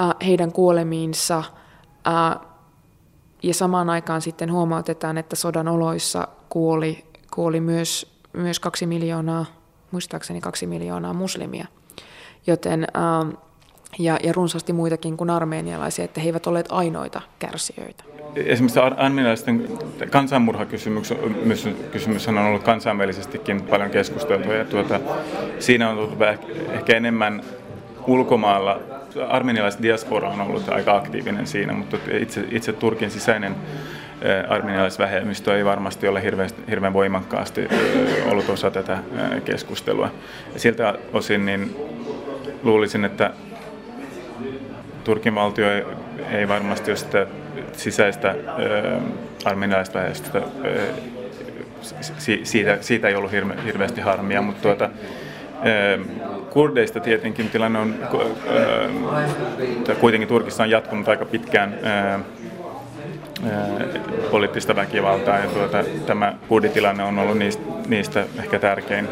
[0.00, 1.44] äh, heidän kuolemiinsa.
[3.42, 9.46] Ja samaan aikaan sitten huomautetaan, että sodan oloissa kuoli, kuoli myös, myös kaksi miljoonaa,
[9.90, 11.66] muistaakseni kaksi miljoonaa muslimia
[12.46, 13.30] joten, ähm,
[13.98, 18.04] ja, ja runsaasti muitakin kuin armeenialaisia, että he eivät olleet ainoita kärsijöitä.
[18.36, 19.68] Esimerkiksi armeenialaisten
[20.10, 21.14] kansanmurhakysymys
[21.92, 25.00] kysymys on ollut kansainvälisestikin paljon keskusteltua ja tuota,
[25.58, 26.18] siinä on ollut
[26.72, 27.42] ehkä enemmän
[28.06, 28.80] ulkomailla
[29.28, 33.56] armenialaisdiaspora on ollut aika aktiivinen siinä, mutta itse, itse Turkin sisäinen
[34.48, 37.68] armenialaisvähemmistö ei varmasti ole hirveän, hirveän voimakkaasti
[38.30, 38.98] ollut osa tätä
[39.44, 40.10] keskustelua.
[40.54, 41.76] Ja siltä osin niin
[42.66, 43.30] luulisin, että
[45.04, 45.84] Turkin valtio ei,
[46.30, 47.26] ei varmasti ole sitä
[47.72, 48.34] sisäistä
[49.44, 50.42] armenialaisvähemmistöä
[52.42, 54.90] siitä, siitä ei ollut hirve, hirveästi harmia, mutta tuota,
[56.50, 57.94] Kurdeista tietenkin tilanne on,
[60.00, 61.78] kuitenkin Turkissa on jatkunut aika pitkään
[64.30, 69.08] poliittista väkivaltaa ja tuota, tämä kurditilanne on ollut niistä, niistä ehkä tärkein.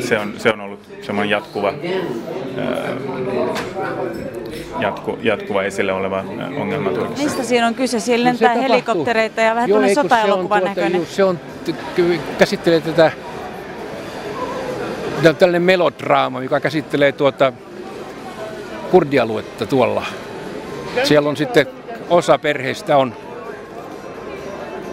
[0.00, 1.72] Se on, se on ollut semmoinen jatkuva,
[4.78, 6.24] jatku, jatkuva esille oleva
[6.60, 7.24] ongelma Turkissa.
[7.24, 8.00] Mistä siinä on kyse?
[8.00, 11.06] Siellä no lentää no helikoptereita ja vähän tuonne sotaelokuvan tuota, näköinen.
[11.06, 11.40] Se on,
[12.38, 13.12] käsittelee tätä
[15.22, 17.52] Tämä on tällainen melodraama, joka käsittelee tuota
[18.90, 20.06] kurdialuetta tuolla.
[21.04, 21.66] Siellä on sitten
[22.10, 23.14] osa perheistä on,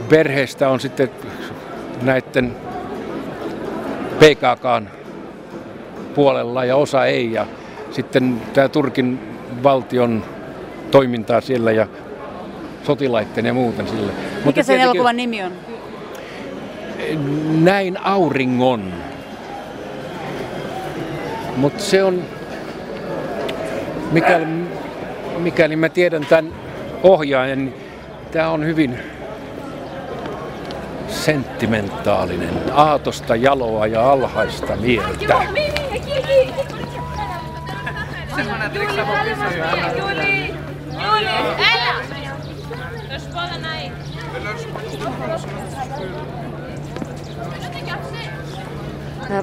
[0.10, 1.10] perheistä on sitten
[2.02, 2.56] näiden
[4.20, 4.88] PKKn
[6.16, 7.32] puolella ja osa ei.
[7.32, 7.46] Ja
[7.92, 9.20] sitten tämä Turkin
[9.64, 10.24] valtion
[10.92, 11.88] toimintaa siellä ja
[12.84, 14.12] sotilaiden ja muuten sille.
[14.12, 15.52] Mikä Mutta sen elokuvan nimi on?
[17.62, 18.94] Näin auringon.
[21.58, 22.22] Mutta se on,
[24.12, 24.46] mikäli,
[25.38, 26.65] mikäli mä tiedän tämän
[27.06, 27.74] ohjaajan, niin
[28.32, 29.00] tämä on hyvin
[31.08, 35.36] sentimentaalinen, aatosta jaloa ja alhaista mieltä.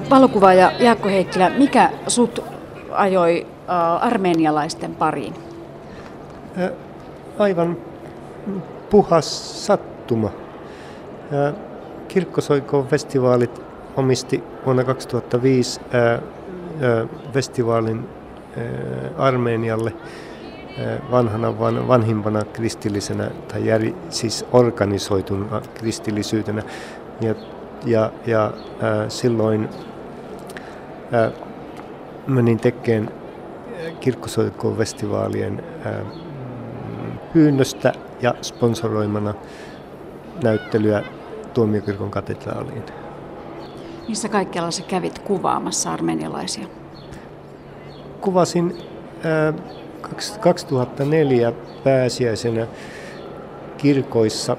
[0.09, 2.43] Valokuvaaja Jaakko Heikkilä, mikä sut
[2.91, 3.47] ajoi
[4.01, 5.33] armenialaisten pariin?
[7.39, 7.77] Aivan
[8.89, 10.31] puhas sattuma.
[12.07, 13.61] Kirkkosoikoon festivaalit
[13.95, 15.81] omisti vuonna 2005
[17.33, 18.07] festivaalin
[19.17, 19.93] Armenialle
[21.11, 26.63] vanhana, van, vanhimpana kristillisenä tai jär, siis organisoituna kristillisyytenä.
[27.21, 27.35] Ja
[27.85, 28.51] ja, ja
[29.07, 29.69] silloin
[32.27, 33.13] menin tekemään
[33.99, 35.63] kirkkosoikkoon festivaalien
[37.33, 39.33] pyynnöstä ja sponsoroimana
[40.43, 41.03] näyttelyä
[41.53, 42.83] Tuomiokirkon katedraaliin.
[44.07, 46.67] Missä kaikkialla sä kävit kuvaamassa armenialaisia?
[48.21, 48.77] Kuvasin
[49.25, 49.55] äh,
[50.39, 52.67] 2004 pääsiäisenä
[53.77, 54.57] kirkoissa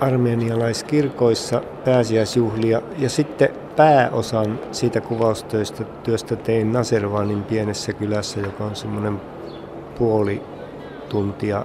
[0.00, 9.20] armenialaiskirkoissa pääsiäisjuhlia ja sitten pääosan siitä kuvaustöistä työstä tein Naservanin pienessä kylässä, joka on semmoinen
[9.98, 10.42] puoli
[11.08, 11.64] tuntia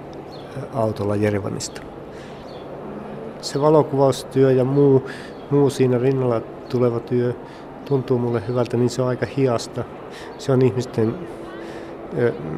[0.73, 1.81] autolla Jerevanista.
[3.41, 5.03] Se valokuvaustyö ja muu,
[5.51, 7.33] muu siinä rinnalla tuleva työ
[7.85, 9.83] tuntuu mulle hyvältä, niin se on aika hiasta.
[10.37, 11.15] Se on ihmisten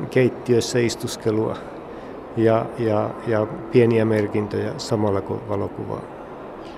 [0.10, 1.56] keittiöissä istuskelua
[2.38, 6.02] ja, ja, ja pieniä merkintöjä samalla kuin valokuvaa.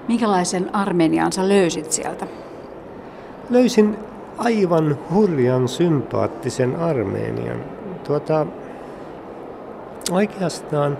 [0.07, 2.27] Minkälaisen Armenian sä löysit sieltä?
[3.49, 3.97] Löysin
[4.37, 7.59] aivan hurjan sympaattisen Armenian.
[8.07, 8.45] Tuota,
[10.11, 10.97] oikeastaan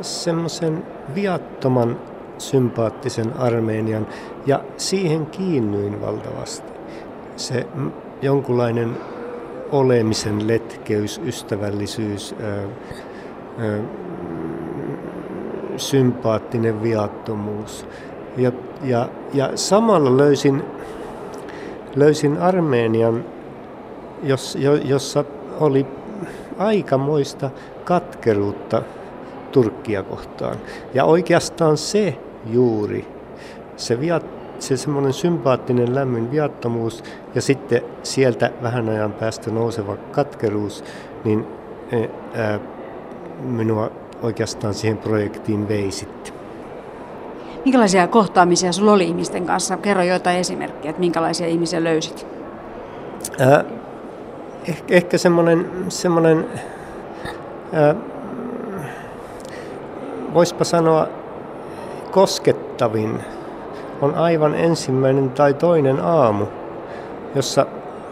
[0.00, 2.00] semmoisen viattoman
[2.38, 4.06] sympaattisen Armenian
[4.46, 6.72] ja siihen kiinnyin valtavasti.
[7.36, 7.66] Se
[8.22, 8.96] jonkunlainen
[9.72, 12.34] olemisen letkeys, ystävällisyys,
[15.76, 17.86] sympaattinen viattomuus.
[18.36, 18.52] Ja,
[18.82, 20.62] ja, ja samalla löysin,
[21.96, 23.24] löysin Armenian,
[24.22, 25.24] jos, jo, jossa
[25.60, 25.86] oli
[26.58, 27.50] aikamoista
[27.88, 28.82] katkeruutta
[29.52, 30.56] Turkkia kohtaan.
[30.94, 33.08] Ja oikeastaan se juuri,
[33.76, 34.24] se, viat,
[34.58, 40.84] se semmoinen sympaattinen lämmin viattomuus ja sitten sieltä vähän ajan päästä nouseva katkeruus,
[41.24, 41.46] niin
[42.34, 42.60] ää,
[43.40, 43.90] minua
[44.22, 46.34] oikeastaan siihen projektiin vei sitten.
[47.64, 49.76] Minkälaisia kohtaamisia sinulla oli ihmisten kanssa?
[49.76, 52.26] Kerro joitain esimerkkejä, että minkälaisia ihmisiä löysit?
[53.40, 53.64] Äh,
[54.68, 56.46] ehkä, ehkä semmoinen, semmoinen
[60.34, 61.06] voispa sanoa
[62.10, 63.20] koskettavin
[64.02, 66.46] on aivan ensimmäinen tai toinen aamu,
[67.34, 67.66] jossa,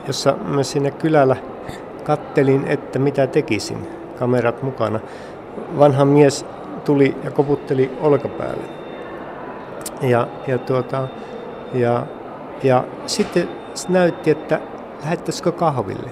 [0.07, 1.37] jossa mä siinä kylällä
[2.05, 3.89] kattelin, että mitä tekisin,
[4.19, 5.01] kamerat mukana.
[5.79, 6.47] Vanha mies
[6.85, 8.65] tuli ja koputteli olkapäälle.
[10.03, 11.09] Ja, ja, tuota,
[11.75, 12.07] ja,
[12.63, 13.49] ja sitten
[13.89, 14.61] näytti, että
[15.03, 16.11] lähettäisikö kahville.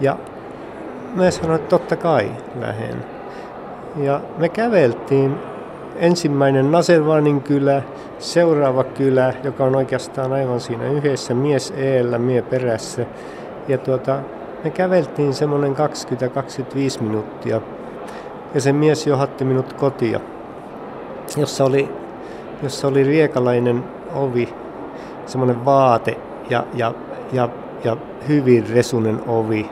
[0.00, 0.16] Ja
[1.14, 3.04] mä sanoin, että totta kai lähden.
[3.96, 5.36] Ja me käveltiin
[5.96, 7.82] ensimmäinen Naservanin kylä,
[8.18, 13.06] seuraava kylä, joka on oikeastaan aivan siinä yhdessä, mies eellä, mie perässä.
[13.68, 14.18] Ja tuota,
[14.64, 15.76] me käveltiin semmoinen
[16.98, 17.60] 20-25 minuuttia
[18.54, 20.20] ja se mies johatti minut kotia,
[21.36, 21.88] jossa oli,
[22.62, 24.54] jossa oli riekalainen ovi,
[25.26, 26.18] semmoinen vaate
[26.50, 26.94] ja, ja,
[27.32, 27.48] ja,
[27.84, 27.96] ja
[28.28, 29.70] hyvin resunen ovi,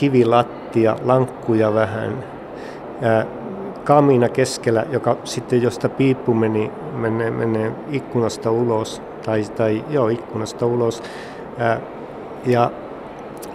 [0.00, 2.24] kivilattia, lankkuja vähän,
[3.84, 10.66] kamina keskellä, joka sitten josta piippu meni, menee, menee ikkunasta ulos, tai, tai joo, ikkunasta
[10.66, 11.02] ulos.
[12.46, 12.70] ja,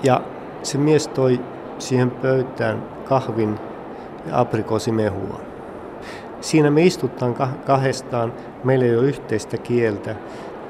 [0.04, 0.22] ja
[0.64, 1.40] se mies toi
[1.80, 3.60] siihen pöytään kahvin
[4.28, 5.40] ja aprikosimehua.
[6.42, 10.16] Siinä me istutaan kahdestaan, meillä ei ole yhteistä kieltä.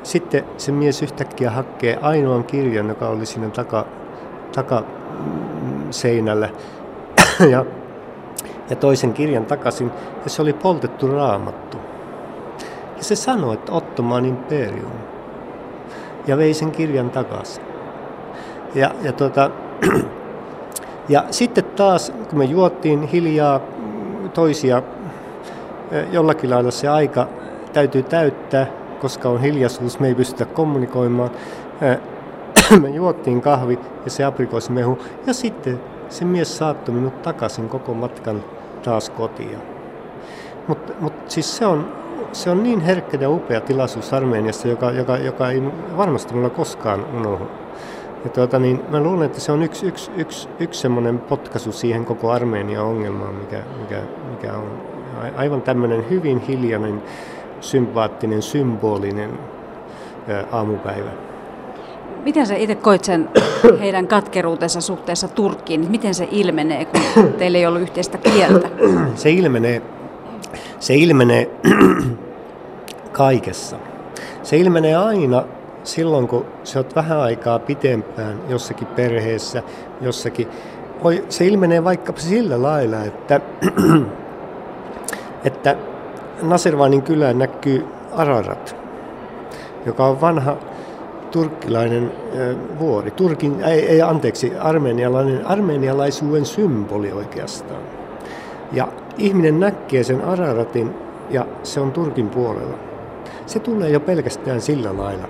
[0.03, 4.83] Sitten se mies yhtäkkiä hakee ainoan kirjan, joka oli siinä taka,
[5.95, 6.49] takaseinällä.
[7.51, 7.65] ja,
[8.69, 9.91] ja toisen kirjan takaisin,
[10.23, 11.77] ja se oli poltettu raamattu.
[12.97, 14.91] Ja se sanoi, että Ottoman imperium.
[16.27, 17.63] Ja vei sen kirjan takaisin.
[18.75, 19.49] Ja, ja tota,
[21.10, 23.60] ja sitten taas, kun me juottiin hiljaa
[24.34, 24.81] toisia,
[26.12, 27.27] jollakin lailla se aika
[27.73, 28.67] täytyy täyttää,
[28.99, 31.29] koska on hiljaisuus, me ei pystytä kommunikoimaan.
[32.82, 34.97] Me juottiin kahvi ja se aprikoisimehu
[35.28, 38.43] ja sitten se mies saattoi minut takaisin koko matkan
[38.84, 39.58] taas kotiin.
[40.67, 41.91] Mutta mut siis se on,
[42.32, 45.63] se on niin herkkä ja upea tilaisuus Armeniassa, joka, joka, joka ei
[45.97, 47.47] varmasti mulla koskaan unohdu.
[48.23, 52.06] Ja tuota, niin mä luulen, että se on yksi, yksi, yksi, yksi semmoinen potkaisu siihen
[52.06, 54.82] koko Armenian ongelmaan, mikä, mikä, mikä on
[55.36, 57.04] aivan tämmöinen hyvin hiljainen,
[57.62, 59.39] sympaattinen, symbolinen
[60.51, 61.34] aamupäivä.
[62.23, 63.29] Miten sä itse koit sen
[63.79, 65.91] heidän katkeruutensa suhteessa Turkkiin?
[65.91, 68.69] Miten se ilmenee, kun teillä ei ollut yhteistä kieltä?
[69.15, 69.81] Se ilmenee,
[70.79, 71.49] se ilmenee
[73.11, 73.77] kaikessa.
[74.43, 75.43] Se ilmenee aina
[75.83, 79.63] silloin, kun sä oot vähän aikaa pitempään jossakin perheessä,
[80.01, 80.47] jossakin,
[81.29, 83.41] se ilmenee vaikka sillä lailla, että,
[85.43, 85.75] että
[86.41, 88.75] Nasirvanin kylään näkyy Ararat,
[89.85, 90.57] joka on vanha
[91.35, 92.11] turkkilainen
[92.79, 97.81] vuori, Turkin, ei, ei anteeksi, armenialainen, armenialaisuuden symboli oikeastaan.
[98.71, 100.93] Ja ihminen näkee sen Araratin
[101.29, 102.77] ja se on Turkin puolella.
[103.45, 105.27] Se tulee jo pelkästään sillä lailla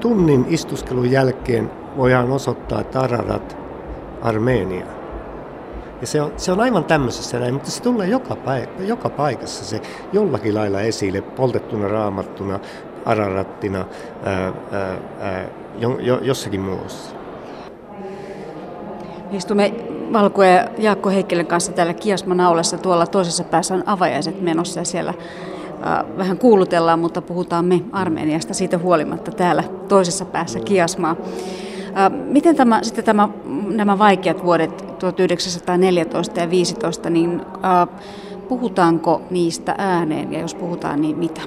[0.00, 3.56] tunnin istuskelun jälkeen voidaan osoittaa, että Ararat,
[4.22, 4.86] Armenia.
[6.00, 9.64] Ja se on, se on aivan tämmöisessä näin, mutta se tulee joka, paik- joka paikassa
[9.64, 9.80] se
[10.12, 12.60] jollakin lailla esille, poltettuna, raamattuna,
[13.04, 13.84] ararattina,
[14.24, 15.44] ää, ää, ää,
[15.78, 17.14] jo, jo, jossakin muussa.
[19.32, 19.74] Istumme
[20.12, 22.78] Valko ja Jaakko Heikkilän kanssa täällä Kiasmanaulassa.
[22.78, 25.14] Tuolla toisessa päässä on avajaiset menossa ja siellä
[26.18, 31.16] vähän kuulutellaan, mutta puhutaan me Armeniasta siitä huolimatta täällä toisessa päässä Kiasmaa.
[32.10, 33.28] Miten tämä, sitten tämä,
[33.68, 37.42] nämä vaikeat vuodet 1914 ja 15, niin
[38.48, 41.40] puhutaanko niistä ääneen ja jos puhutaan, niin mitä?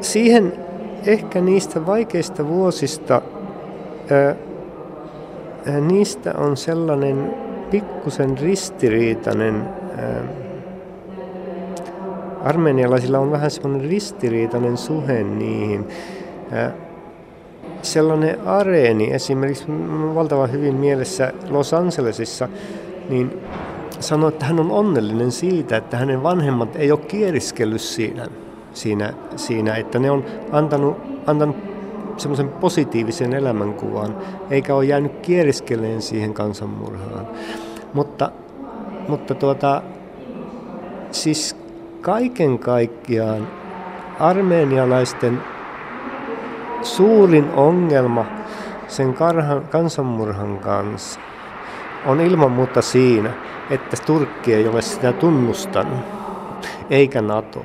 [0.00, 0.52] Siihen
[1.06, 3.22] ehkä niistä vaikeista vuosista,
[5.80, 7.34] niistä on sellainen
[7.70, 9.68] pikkusen ristiriitainen
[12.44, 15.88] armenialaisilla on vähän semmoinen ristiriitainen suhe niihin.
[17.82, 19.64] Sellainen areeni esimerkiksi
[20.14, 22.48] valtavan hyvin mielessä Los Angelesissa,
[23.08, 23.40] niin
[24.00, 28.26] sanoi, että hän on onnellinen siitä, että hänen vanhemmat ei ole kieriskellyt siinä,
[28.72, 31.56] siinä, siinä että ne on antanut, antanut
[32.16, 34.16] semmoisen positiivisen elämänkuvan,
[34.50, 37.28] eikä ole jäänyt kieriskeleen siihen kansanmurhaan.
[37.94, 38.30] Mutta,
[39.08, 39.82] mutta tuota,
[41.10, 41.56] siis
[42.00, 43.48] kaiken kaikkiaan
[44.20, 45.42] armeenialaisten
[46.82, 48.26] suurin ongelma
[48.88, 51.20] sen karhan, kansanmurhan kanssa
[52.06, 53.30] on ilman muuta siinä,
[53.70, 56.00] että Turkki ei ole sitä tunnustanut,
[56.90, 57.64] eikä NATO.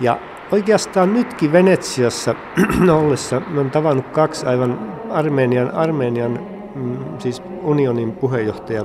[0.00, 0.18] Ja
[0.52, 2.34] oikeastaan nytkin Venetsiassa
[3.00, 6.40] ollessa olen tavannut kaksi aivan Armenian, Armenian
[6.74, 8.84] mm, siis unionin puheenjohtaja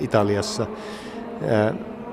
[0.00, 0.66] Italiassa,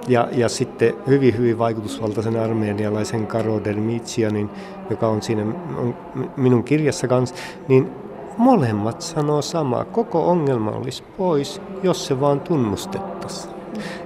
[0.07, 4.49] ja, ja sitten hyvin, hyvin vaikutusvaltaisen armeenialaisen Karo Dermitsianin,
[4.89, 5.41] joka on siinä
[5.77, 5.95] on
[6.37, 7.35] minun kirjassa kanssa,
[7.67, 7.91] niin
[8.37, 9.85] molemmat sanoo samaa.
[9.85, 13.53] Koko ongelma olisi pois, jos se vaan tunnustettaisiin.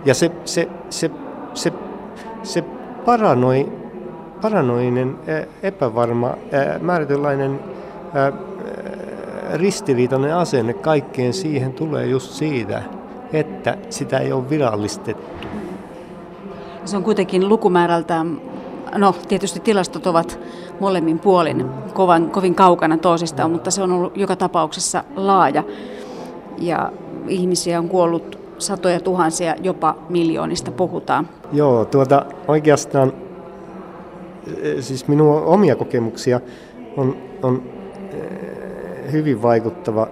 [0.06, 1.12] Ja se, se, se,
[1.54, 1.74] se,
[2.44, 2.62] se
[3.06, 3.72] paranoi,
[4.44, 5.16] paranoinen,
[5.64, 6.34] epävarma,
[6.82, 7.60] määrätynlainen
[9.54, 12.82] ristiriitainen asenne kaikkeen siihen tulee just siitä,
[13.34, 15.24] että sitä ei ole virallistettu.
[16.86, 18.42] Se on kuitenkin lukumäärältään,
[18.96, 20.40] no tietysti tilastot ovat
[20.80, 25.64] molemmin puolin kovan, kovin kaukana toisistaan, mutta se on ollut joka tapauksessa laaja.
[26.58, 26.92] Ja
[27.28, 31.30] ihmisiä on kuollut satoja tuhansia, jopa miljoonista puhutaan.
[31.52, 33.14] Joo, tuota oikeastaan
[34.80, 36.42] siis minun omia kokemuksia
[36.98, 37.64] on, on
[39.12, 40.08] hyvin vaikuttava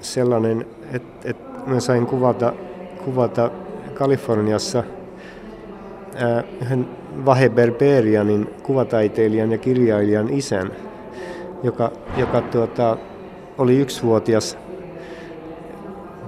[0.00, 2.52] sellainen, että, että mä sain kuvata,
[3.04, 3.50] kuvata
[3.94, 4.84] Kaliforniassa
[6.62, 6.88] yhden
[7.24, 10.70] Vahe Berberianin kuvataiteilijan ja kirjailijan isän,
[11.62, 12.96] joka, joka tuota,
[13.58, 14.58] oli yksivuotias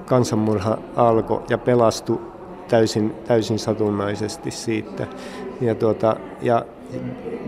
[0.04, 2.20] kansanmurha alkoi ja pelastui
[2.68, 5.06] täysin, täysin satunnaisesti siitä.
[5.60, 6.66] Ja, tuota, ja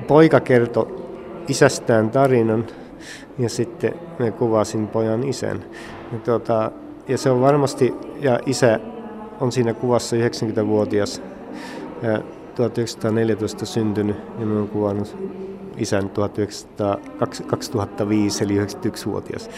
[0.07, 1.05] poika kertoi
[1.49, 2.66] isästään tarinan
[3.39, 5.64] ja sitten me kuvasin pojan isän.
[6.12, 6.70] Ja, tuota,
[7.09, 8.80] ja se on varmasti, ja isä
[9.41, 11.22] on siinä kuvassa 90-vuotias,
[12.55, 15.16] 1914 syntynyt ja me on kuvannut
[15.76, 16.99] isän 1900,
[17.47, 19.51] 2005 eli 91-vuotias.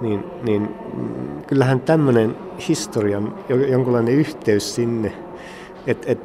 [0.00, 0.62] Niin, niin
[0.94, 2.36] mm, kyllähän tämmöinen
[2.68, 5.12] historian, jonkunlainen yhteys sinne,
[5.86, 6.20] että et,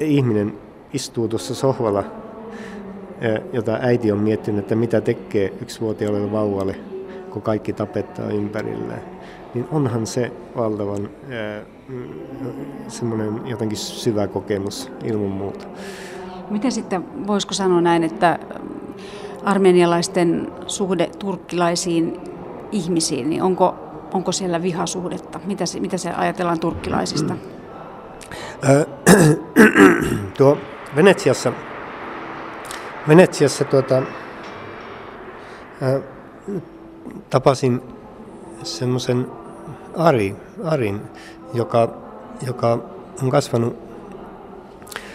[0.00, 0.58] ihminen
[0.92, 2.04] istuu tuossa sohvalla,
[3.52, 6.76] jota äiti on miettinyt, että mitä tekee yksivuotiaalle vauvalle,
[7.30, 9.00] kun kaikki tapettaa ympärillään.
[9.54, 11.08] Niin onhan se valtavan
[11.88, 12.02] mm,
[12.88, 15.66] semmoinen jotenkin syvä kokemus ilman muuta.
[16.50, 18.38] Miten sitten, voisiko sanoa näin, että
[19.44, 22.20] armenialaisten suhde turkkilaisiin
[22.72, 23.74] ihmisiin, niin onko,
[24.12, 25.40] onko siellä vihasuhdetta?
[25.46, 27.34] Mitä se, mitä se ajatellaan turkkilaisista?
[30.38, 30.58] Tuo
[30.96, 31.52] Venetsiassa,
[33.08, 34.02] Venetsiassa tuota,
[35.82, 36.00] ää,
[37.30, 37.82] tapasin
[38.62, 39.26] semmoisen
[39.96, 41.00] Ari, Arin,
[41.54, 41.94] joka,
[42.46, 42.78] joka
[43.22, 43.76] on kasvanut,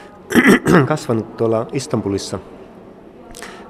[0.88, 2.40] kasvanut tuolla Istanbulissa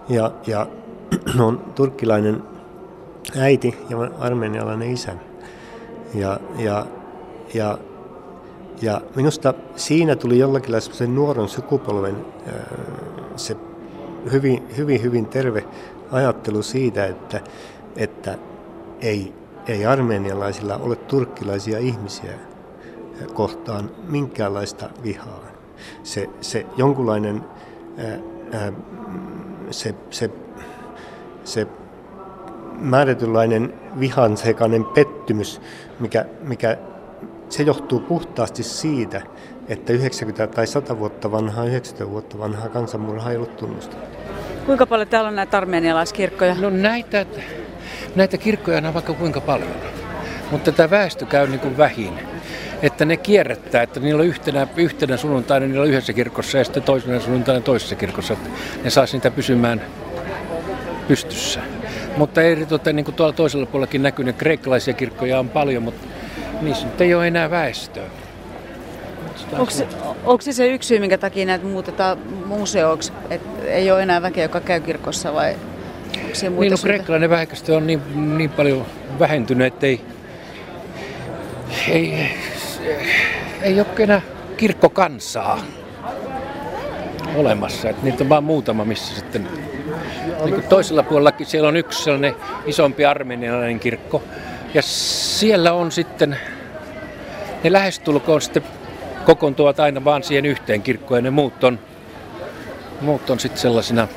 [0.10, 0.68] ja, ja
[1.46, 2.44] on turkkilainen
[3.38, 5.14] äiti ja armenialainen isä.
[6.14, 6.86] Ja, ja,
[7.54, 7.78] ja,
[8.82, 12.26] ja minusta siinä tuli jollakin lailla nuoron sukupolven
[13.36, 13.58] se
[14.32, 15.66] hyvin, hyvin, hyvin terve
[16.12, 17.42] ajattelu siitä, että,
[17.96, 18.38] että
[19.02, 19.34] ei,
[19.68, 22.34] ei armenialaisilla ole turkkilaisia ihmisiä
[23.34, 25.40] kohtaan minkäänlaista vihaa.
[26.04, 27.44] Se, se jonkunlainen
[27.98, 28.20] ää,
[28.52, 28.72] ää,
[29.72, 30.30] se, se,
[31.44, 31.68] se
[32.80, 35.62] määrätynlainen vihan sekainen pettymys,
[36.00, 36.78] mikä, mikä
[37.50, 39.22] se johtuu puhtaasti siitä,
[39.68, 44.11] että 90 tai 100 vuotta vanhaa, 90 vuotta vanhaa kansanmurhaa ei ollut tunnustettu.
[44.66, 46.56] Kuinka paljon täällä on näitä armeenialaiskirkkoja?
[46.56, 47.26] No näitä,
[48.16, 49.72] näitä kirkkoja on vaikka kuinka paljon,
[50.52, 52.14] mutta tämä väestö käy niin kuin vähin.
[52.82, 56.84] Että ne kierrättää, että niillä on yhtenä, yhtenä sunnuntaina niillä on yhdessä kirkossa ja sitten
[56.84, 58.34] toisena sunnuntaina toisessa kirkossa.
[58.34, 58.50] Että
[58.84, 59.82] ne saisi niitä pysymään
[61.08, 61.60] pystyssä.
[62.18, 66.08] Mutta eri, tuota, niin kuin tuolla toisella puolellakin näkyy, ne kreikkalaisia kirkkoja on paljon, mutta
[66.62, 68.04] niissä nyt ei ole enää väestöä.
[69.54, 69.88] Onko se,
[70.24, 74.44] onko se se yksi syy, minkä takia näitä muutetaan museoiksi, että ei ole enää väkeä,
[74.44, 75.56] joka käy kirkossa vai
[76.42, 78.86] niin, no, kreikkalainen väestö on niin, niin paljon
[79.20, 80.02] vähentynyt, että ei,
[81.90, 82.32] ei,
[83.62, 84.22] ei ole enää
[84.58, 85.60] kirkkokansaa
[87.36, 87.90] olemassa.
[87.90, 89.48] Että niitä on vain muutama, missä sitten
[90.46, 94.24] niin toisella puolellakin siellä on yksi sellainen isompi armenialainen kirkko.
[94.74, 96.38] Ja siellä on sitten,
[97.64, 98.64] ne lähestulkoon sitten
[99.26, 101.80] kokoontuvat aina vaan siihen yhteen kirkkoon ja ne muut on,
[103.02, 104.08] muut on sitten sellaisina,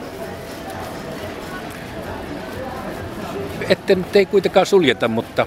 [3.68, 5.46] että nyt ei kuitenkaan suljeta, mutta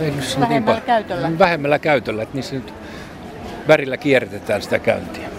[0.00, 1.38] ei vähemmällä niin käytöllä.
[1.38, 2.74] Vähemmällä käytöllä, että niissä nyt
[3.68, 5.35] värillä kierrätetään sitä käyntiä.